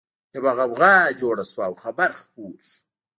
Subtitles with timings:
[0.35, 2.77] يوه غوغا جوړه شوه او خبر خپور شو